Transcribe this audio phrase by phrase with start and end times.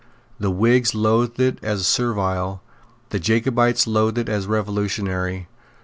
[0.39, 2.63] The Whigs loathed it as servile;
[3.09, 5.47] the Jacobites loathed it as revolutionary.